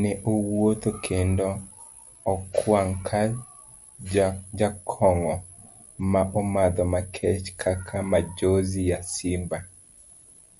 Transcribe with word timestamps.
Ne 0.00 0.10
owuotho 0.32 0.90
kendo 1.04 1.48
okwang' 2.32 2.96
ka 3.06 3.20
jakong'o 4.58 5.34
ma 6.10 6.20
omadho 6.40 6.82
makech 6.92 7.44
kaka 7.60 7.96
Majonzi 8.10 8.80
ya 8.90 8.98
simba. 9.12 9.58